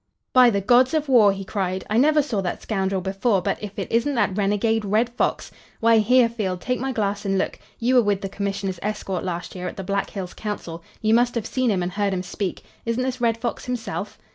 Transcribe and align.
"By 0.33 0.49
the 0.49 0.61
gods 0.61 0.95
of 0.95 1.07
war!" 1.07 1.31
he 1.31 1.45
cried. 1.45 1.85
"I 1.87 1.97
never 1.97 2.23
saw 2.23 2.41
that 2.41 2.63
scoundrel 2.63 3.01
before, 3.01 3.39
but 3.39 3.61
if 3.61 3.77
it 3.77 3.91
isn't 3.91 4.15
that 4.15 4.35
renegade 4.35 4.83
Red 4.83 5.09
Fox 5.09 5.51
Why, 5.79 5.99
here, 5.99 6.27
Field! 6.27 6.59
Take 6.59 6.79
my 6.79 6.91
glass 6.91 7.23
and 7.23 7.37
look. 7.37 7.59
You 7.77 7.93
were 7.93 8.01
with 8.01 8.21
the 8.21 8.27
commissioners' 8.27 8.79
escort 8.81 9.23
last 9.23 9.53
year 9.53 9.67
at 9.67 9.77
the 9.77 9.83
Black 9.83 10.09
Hills 10.09 10.33
council. 10.33 10.83
You 11.03 11.13
must 11.13 11.35
have 11.35 11.45
seen 11.45 11.69
him 11.69 11.83
and 11.83 11.91
heard 11.91 12.15
him 12.15 12.23
speak. 12.23 12.63
Isn't 12.83 13.03
this 13.03 13.21
Red 13.21 13.37
Fox 13.37 13.65
himself?" 13.65 14.17